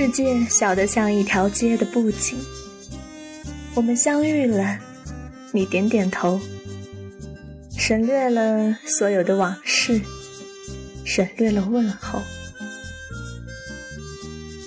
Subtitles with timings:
[0.00, 2.38] 世界小得像一条街的布景。
[3.74, 4.78] 我们相遇了，
[5.50, 6.40] 你点点头，
[7.76, 10.00] 省略了所有的往事，
[11.04, 12.22] 省略了问候。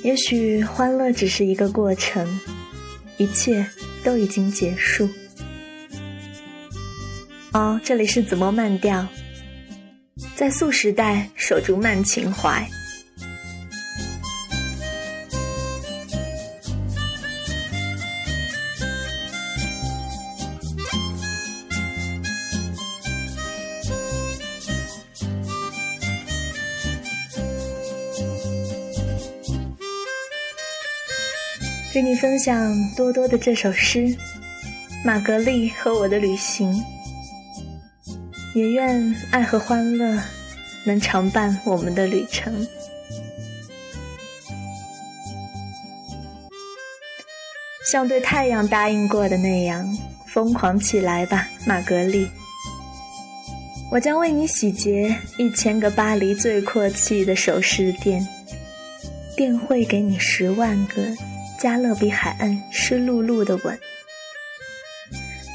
[0.04, 2.28] 也许欢乐只是一个过程，
[3.16, 3.66] 一切
[4.04, 5.08] 都已经结束。
[7.54, 9.08] 哦，这里是子墨慢调，
[10.36, 12.70] 在素时代守住慢情怀。
[31.94, 34.08] 给你分享多多的这首诗
[35.04, 36.74] 《玛格丽和我的旅行》，
[38.56, 40.18] 也愿爱和欢乐
[40.86, 42.66] 能常伴我们的旅程。
[47.92, 49.86] 像对太阳答应过的那样，
[50.28, 52.26] 疯狂起来吧，玛格丽！
[53.92, 58.26] 我将为你洗劫一千个巴黎最阔气的首饰店，
[59.36, 61.02] 店会给你十万个。
[61.62, 63.80] 加勒比海岸湿漉漉的吻，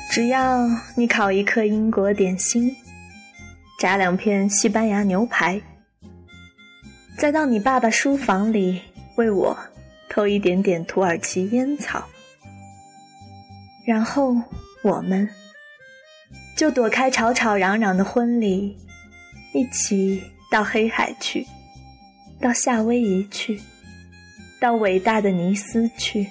[0.08, 2.76] 只要你烤一颗英国点心，
[3.80, 5.60] 炸两片西班牙牛排，
[7.18, 8.80] 再到你爸爸书房里
[9.16, 9.58] 为我
[10.08, 12.06] 偷一点点土耳其烟草，
[13.84, 14.36] 然后
[14.84, 15.28] 我们
[16.56, 18.78] 就躲开吵吵嚷嚷的婚礼，
[19.52, 21.44] 一起到黑海去，
[22.41, 23.60] 到夏威夷去。
[24.60, 26.28] 到伟大的尼斯去，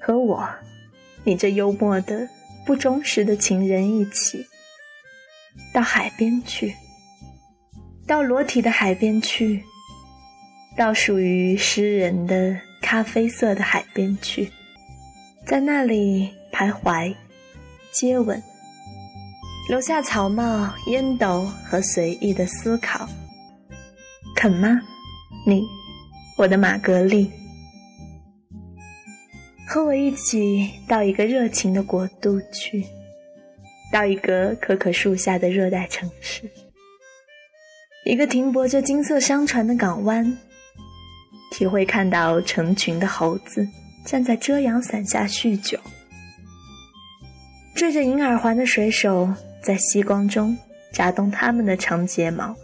[0.00, 0.48] 和我，
[1.24, 2.28] 你这幽默的、
[2.64, 4.46] 不忠实的情人一起，
[5.72, 6.74] 到海边去，
[8.06, 9.64] 到裸体的海边去，
[10.76, 14.50] 到属于诗人的咖啡色的海边去，
[15.46, 17.14] 在那里徘徊、
[17.90, 18.40] 接吻，
[19.68, 23.08] 留下草帽、烟斗和随意的思考，
[24.36, 24.80] 肯吗，
[25.44, 25.79] 你？
[26.40, 27.30] 我的玛格丽，
[29.68, 32.82] 和我一起到一个热情的国度去，
[33.92, 36.50] 到一个可可树下的热带城市，
[38.06, 40.38] 一个停泊着金色商船的港湾，
[41.52, 43.68] 体会看到成群的猴子
[44.06, 45.78] 站在遮阳伞下酗酒，
[47.74, 49.28] 缀着银耳环的水手
[49.62, 50.56] 在夕光中
[50.90, 52.56] 眨动他们的长睫毛。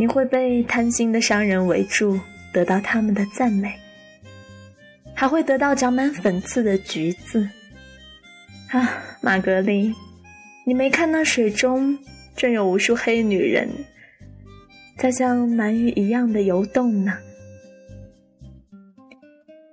[0.00, 2.20] 你会被贪心的商人围住，
[2.52, 3.74] 得到他们的赞美，
[5.12, 7.48] 还会得到长满粉刺的橘子。
[8.70, 9.92] 啊，玛格丽，
[10.64, 11.98] 你没看那水中
[12.36, 13.68] 正有无数黑女人，
[14.96, 17.14] 在像鳗鱼一样的游动呢？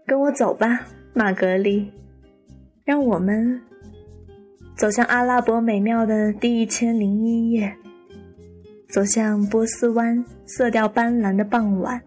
[0.07, 1.91] 跟我走吧，玛格丽，
[2.83, 3.61] 让我们
[4.75, 7.77] 走向阿拉伯美妙的第一千零一夜。
[8.95, 12.01] 走向波斯湾色调斑斓的傍晚，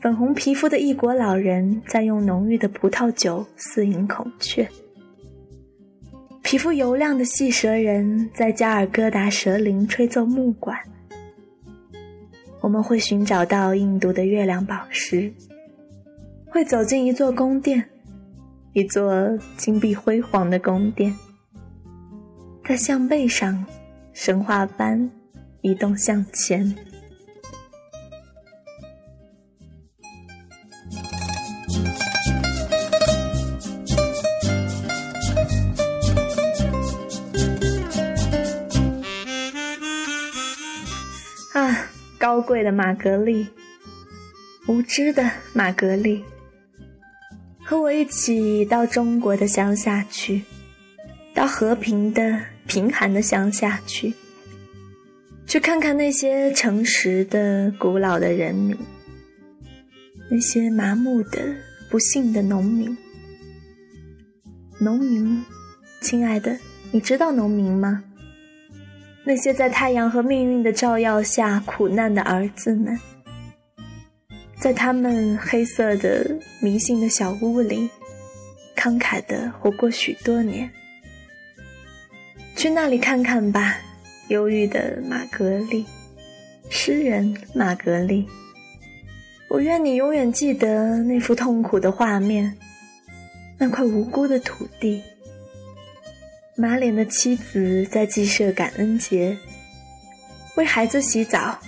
[0.00, 4.66] 粉红皮肤的异国老人在用浓郁的葡萄酒饲饮孔雀，
[6.42, 10.74] 皮肤油亮的细蛇人在加尔各答蛇林吹奏木管。
[12.62, 15.30] 我们会寻找到印度的月亮宝石，
[16.46, 17.84] 会走进一座宫殿，
[18.72, 21.14] 一座金碧辉煌的宫殿，
[22.64, 23.66] 在象背上，
[24.14, 25.10] 神话般。
[25.66, 26.64] 移动向前。
[41.52, 43.48] 啊，高贵的玛格丽，
[44.68, 46.24] 无知的玛格丽，
[47.64, 50.42] 和我一起到中国的乡下去，
[51.34, 54.14] 到和平的、贫寒的乡下去。
[55.46, 58.76] 去看看那些诚实的、古老的人民，
[60.28, 61.38] 那些麻木的、
[61.88, 62.96] 不幸的农民。
[64.80, 65.44] 农民，
[66.00, 66.58] 亲爱的，
[66.90, 68.02] 你知道农民吗？
[69.24, 72.98] 那些在太阳和命运的照耀下苦难的儿子们，
[74.58, 77.88] 在他们黑色的、迷信的小屋里，
[78.76, 80.68] 慷慨地活过许多年。
[82.56, 83.78] 去那里看看吧。
[84.28, 85.86] 忧郁的玛格丽，
[86.68, 88.26] 诗人玛格丽，
[89.48, 92.56] 我愿你永远记得那幅痛苦的画面，
[93.56, 95.00] 那块无辜的土地，
[96.56, 99.36] 马脸的妻子在祭社感恩节，
[100.56, 101.58] 为孩子洗澡，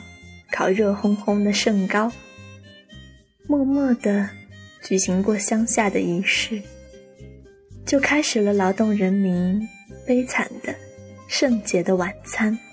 [0.51, 2.11] 烤热烘烘的圣糕，
[3.47, 4.29] 默默地
[4.83, 6.61] 举行过乡下的仪式，
[7.87, 9.69] 就开始了劳动人民
[10.05, 10.75] 悲惨的
[11.29, 12.68] 圣洁的晚餐。